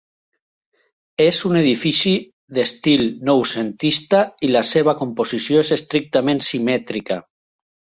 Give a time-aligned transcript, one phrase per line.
[1.25, 2.13] És un edifici
[2.59, 7.23] d'estil noucentista i la seva composició és estrictament simètrica.